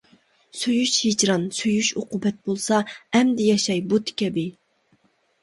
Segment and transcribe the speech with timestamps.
[0.61, 2.81] سۆيۈش ھىجران، سۆيۈش ئوقۇبەت، بولسا
[3.19, 4.49] ئەمدى ياشاي بۇت كەبى!